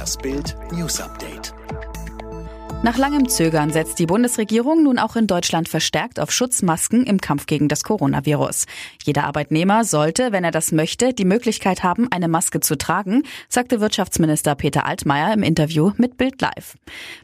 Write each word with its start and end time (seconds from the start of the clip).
Das 0.00 0.16
Bild 0.16 0.56
News 0.72 0.98
Update. 0.98 1.52
Nach 2.82 2.96
langem 2.96 3.28
Zögern 3.28 3.70
setzt 3.70 3.98
die 3.98 4.06
Bundesregierung 4.06 4.82
nun 4.82 4.98
auch 4.98 5.14
in 5.14 5.26
Deutschland 5.26 5.68
verstärkt 5.68 6.18
auf 6.18 6.32
Schutzmasken 6.32 7.04
im 7.04 7.20
Kampf 7.20 7.44
gegen 7.44 7.68
das 7.68 7.84
Coronavirus. 7.84 8.64
Jeder 9.04 9.24
Arbeitnehmer 9.24 9.84
sollte, 9.84 10.32
wenn 10.32 10.44
er 10.44 10.50
das 10.50 10.72
möchte, 10.72 11.12
die 11.12 11.26
Möglichkeit 11.26 11.82
haben, 11.82 12.10
eine 12.10 12.26
Maske 12.26 12.60
zu 12.60 12.78
tragen, 12.78 13.24
sagte 13.50 13.82
Wirtschaftsminister 13.82 14.54
Peter 14.54 14.86
Altmaier 14.86 15.34
im 15.34 15.42
Interview 15.42 15.92
mit 15.98 16.16
Bild 16.16 16.40
Live. 16.40 16.78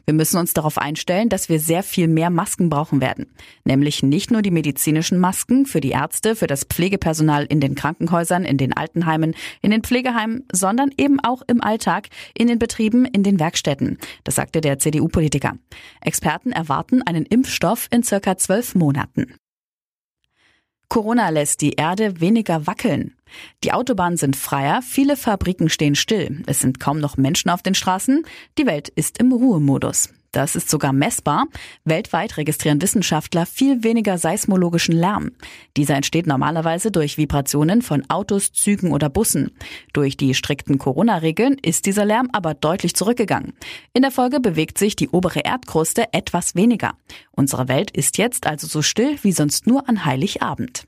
Wir 0.05 0.13
müssen 0.13 0.37
uns 0.37 0.53
darauf 0.53 0.77
einstellen, 0.77 1.27
dass 1.27 1.49
wir 1.49 1.59
sehr 1.59 1.81
viel 1.81 2.07
mehr 2.07 2.29
Masken 2.29 2.69
brauchen 2.69 3.01
werden. 3.01 3.25
Nämlich 3.65 4.03
nicht 4.03 4.29
nur 4.29 4.43
die 4.43 4.51
medizinischen 4.51 5.17
Masken 5.17 5.65
für 5.65 5.81
die 5.81 5.89
Ärzte, 5.89 6.35
für 6.35 6.47
das 6.47 6.65
Pflegepersonal 6.65 7.45
in 7.45 7.61
den 7.61 7.73
Krankenhäusern, 7.73 8.45
in 8.45 8.57
den 8.57 8.73
Altenheimen, 8.73 9.33
in 9.63 9.71
den 9.71 9.81
Pflegeheimen, 9.81 10.43
sondern 10.51 10.91
eben 10.97 11.19
auch 11.19 11.41
im 11.47 11.63
Alltag, 11.63 12.09
in 12.35 12.45
den 12.45 12.59
Betrieben, 12.59 13.05
in 13.05 13.23
den 13.23 13.39
Werkstätten. 13.39 13.97
Das 14.23 14.35
sagte 14.35 14.61
der 14.61 14.77
CDU-Politiker 14.77 15.46
Politiker. 15.47 15.57
Experten 16.01 16.51
erwarten 16.51 17.01
einen 17.01 17.25
Impfstoff 17.25 17.87
in 17.91 18.03
circa 18.03 18.37
zwölf 18.37 18.75
Monaten. 18.75 19.35
Corona 20.89 21.29
lässt 21.29 21.61
die 21.61 21.73
Erde 21.73 22.21
weniger 22.21 22.65
wackeln. 22.65 23.15
Die 23.63 23.73
Autobahnen 23.73 24.17
sind 24.17 24.37
freier, 24.37 24.81
viele 24.81 25.17
Fabriken 25.17 25.69
stehen 25.69 25.95
still, 25.95 26.43
es 26.47 26.59
sind 26.59 26.79
kaum 26.79 26.99
noch 26.99 27.17
Menschen 27.17 27.49
auf 27.49 27.61
den 27.61 27.75
Straßen, 27.75 28.25
die 28.57 28.65
Welt 28.65 28.87
ist 28.87 29.17
im 29.17 29.33
Ruhemodus. 29.33 30.09
Das 30.37 30.55
ist 30.55 30.69
sogar 30.69 30.93
messbar. 30.93 31.47
Weltweit 31.83 32.37
registrieren 32.37 32.79
Wissenschaftler 32.79 33.47
viel 33.47 33.83
weniger 33.83 34.19
seismologischen 34.19 34.93
Lärm. 34.93 35.31
Dieser 35.75 35.95
entsteht 35.95 36.27
normalerweise 36.27 36.91
durch 36.91 37.17
Vibrationen 37.17 37.81
von 37.81 38.07
Autos, 38.07 38.51
Zügen 38.51 38.91
oder 38.91 39.09
Bussen. 39.09 39.49
Durch 39.93 40.15
die 40.15 40.35
strikten 40.35 40.77
Corona-Regeln 40.77 41.57
ist 41.63 41.87
dieser 41.87 42.05
Lärm 42.05 42.29
aber 42.33 42.53
deutlich 42.53 42.93
zurückgegangen. 42.93 43.53
In 43.93 44.03
der 44.03 44.11
Folge 44.11 44.39
bewegt 44.39 44.77
sich 44.77 44.95
die 44.95 45.09
obere 45.09 45.39
Erdkruste 45.39 46.13
etwas 46.13 46.53
weniger. 46.53 46.93
Unsere 47.31 47.67
Welt 47.67 47.89
ist 47.89 48.19
jetzt 48.19 48.45
also 48.45 48.67
so 48.67 48.83
still 48.83 49.17
wie 49.23 49.31
sonst 49.31 49.65
nur 49.65 49.89
an 49.89 50.05
Heiligabend. 50.05 50.85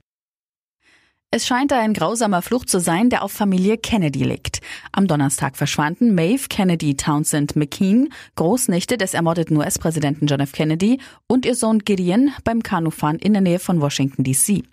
Es 1.32 1.46
scheint 1.46 1.72
ein 1.72 1.94
grausamer 1.94 2.42
Fluch 2.42 2.66
zu 2.66 2.80
sein, 2.80 3.12
der 3.12 3.24
auf 3.24 3.32
Familie 3.32 3.78
Kennedy 3.78 4.24
liegt. 4.24 4.62
Am 4.92 5.06
Donnerstag 5.06 5.58
verschwanden 5.58 6.16
Maeve 6.16 6.48
Kennedy 6.50 6.98
Townsend 6.98 7.56
McKean, 7.56 8.10
Großnichte 8.34 8.98
des 8.98 9.14
ermordeten 9.14 9.56
US-Präsidenten 9.56 10.26
John 10.26 10.40
F. 10.40 10.54
Kennedy, 10.54 11.00
und 11.28 11.46
ihr 11.46 11.54
Sohn 11.54 11.80
Gideon 11.86 12.32
beim 12.44 12.64
Kanufahren 12.64 13.20
in 13.20 13.34
der 13.34 13.44
Nähe 13.44 13.60
von 13.60 13.80
Washington, 13.80 14.24
D.C. 14.24 14.64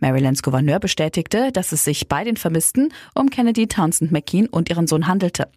Marylands 0.00 0.42
Gouverneur 0.42 0.78
bestätigte, 0.78 1.52
dass 1.52 1.72
es 1.72 1.84
sich 1.84 2.08
bei 2.08 2.24
den 2.24 2.38
Vermissten 2.38 2.88
um 3.14 3.28
Kennedy 3.28 3.66
Townsend 3.66 4.10
McKean 4.10 4.46
und 4.46 4.70
ihren 4.70 4.86
Sohn 4.86 5.08
handelte. 5.08 5.48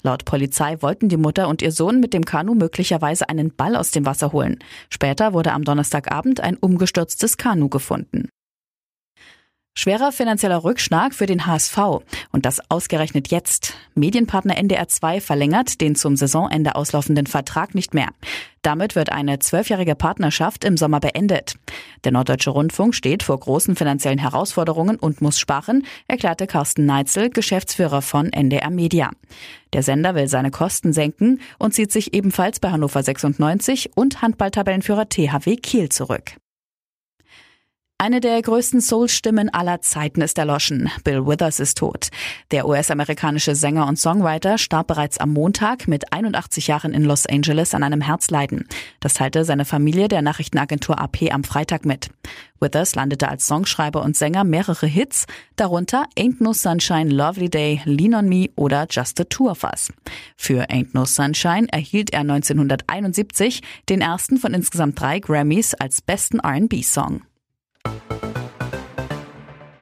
Laut 0.00 0.24
Polizei 0.24 0.80
wollten 0.80 1.10
die 1.10 1.18
Mutter 1.18 1.48
und 1.48 1.60
ihr 1.60 1.70
Sohn 1.70 2.00
mit 2.00 2.14
dem 2.14 2.24
Kanu 2.24 2.54
möglicherweise 2.54 3.28
einen 3.28 3.54
Ball 3.54 3.76
aus 3.76 3.90
dem 3.90 4.06
Wasser 4.06 4.32
holen. 4.32 4.58
Später 4.88 5.34
wurde 5.34 5.52
am 5.52 5.64
Donnerstagabend 5.64 6.40
ein 6.40 6.56
umgestürztes 6.56 7.36
Kanu 7.36 7.68
gefunden. 7.68 8.30
Schwerer 9.78 10.10
finanzieller 10.10 10.64
Rückschlag 10.64 11.14
für 11.14 11.26
den 11.26 11.46
HSV. 11.46 11.78
Und 12.32 12.46
das 12.46 12.58
ausgerechnet 12.68 13.30
jetzt. 13.30 13.74
Medienpartner 13.94 14.56
NDR 14.56 14.88
2 14.88 15.20
verlängert 15.20 15.80
den 15.80 15.94
zum 15.94 16.16
Saisonende 16.16 16.74
auslaufenden 16.74 17.28
Vertrag 17.28 17.76
nicht 17.76 17.94
mehr. 17.94 18.08
Damit 18.62 18.96
wird 18.96 19.12
eine 19.12 19.38
zwölfjährige 19.38 19.94
Partnerschaft 19.94 20.64
im 20.64 20.76
Sommer 20.76 20.98
beendet. 20.98 21.54
Der 22.02 22.10
Norddeutsche 22.10 22.50
Rundfunk 22.50 22.92
steht 22.92 23.22
vor 23.22 23.38
großen 23.38 23.76
finanziellen 23.76 24.18
Herausforderungen 24.18 24.96
und 24.96 25.20
muss 25.20 25.38
sparen, 25.38 25.86
erklärte 26.08 26.48
Carsten 26.48 26.84
Neitzel, 26.84 27.30
Geschäftsführer 27.30 28.02
von 28.02 28.32
NDR 28.32 28.70
Media. 28.70 29.12
Der 29.74 29.84
Sender 29.84 30.16
will 30.16 30.26
seine 30.26 30.50
Kosten 30.50 30.92
senken 30.92 31.40
und 31.56 31.72
zieht 31.72 31.92
sich 31.92 32.14
ebenfalls 32.14 32.58
bei 32.58 32.72
Hannover 32.72 33.04
96 33.04 33.92
und 33.94 34.22
Handballtabellenführer 34.22 35.08
THW 35.08 35.54
Kiel 35.54 35.88
zurück. 35.88 36.32
Eine 38.00 38.20
der 38.20 38.40
größten 38.40 38.80
Soul-Stimmen 38.80 39.52
aller 39.52 39.80
Zeiten 39.80 40.20
ist 40.20 40.38
erloschen. 40.38 40.88
Bill 41.02 41.26
Withers 41.26 41.58
ist 41.58 41.78
tot. 41.78 42.10
Der 42.52 42.68
US-amerikanische 42.68 43.56
Sänger 43.56 43.88
und 43.88 43.98
Songwriter 43.98 44.56
starb 44.56 44.86
bereits 44.86 45.18
am 45.18 45.32
Montag 45.32 45.88
mit 45.88 46.12
81 46.12 46.68
Jahren 46.68 46.94
in 46.94 47.02
Los 47.02 47.26
Angeles 47.26 47.74
an 47.74 47.82
einem 47.82 48.00
Herzleiden. 48.00 48.68
Das 49.00 49.14
teilte 49.14 49.44
seine 49.44 49.64
Familie 49.64 50.06
der 50.06 50.22
Nachrichtenagentur 50.22 51.00
AP 51.00 51.32
am 51.32 51.42
Freitag 51.42 51.84
mit. 51.84 52.08
Withers 52.60 52.94
landete 52.94 53.28
als 53.28 53.48
Songschreiber 53.48 54.00
und 54.04 54.16
Sänger 54.16 54.44
mehrere 54.44 54.86
Hits, 54.86 55.26
darunter 55.56 56.06
Ain't 56.16 56.36
No 56.38 56.52
Sunshine, 56.52 57.10
Lovely 57.10 57.50
Day, 57.50 57.82
Lean 57.84 58.14
on 58.14 58.28
Me 58.28 58.48
oder 58.54 58.86
Just 58.88 59.18
the 59.18 59.24
Two 59.24 59.50
of 59.50 59.64
Us. 59.64 59.92
Für 60.36 60.70
Ain't 60.70 60.90
No 60.92 61.04
Sunshine 61.04 61.66
erhielt 61.72 62.12
er 62.12 62.20
1971 62.20 63.60
den 63.88 64.02
ersten 64.02 64.36
von 64.36 64.54
insgesamt 64.54 65.00
drei 65.00 65.18
Grammys 65.18 65.74
als 65.74 66.00
besten 66.00 66.38
R&B-Song. 66.38 67.22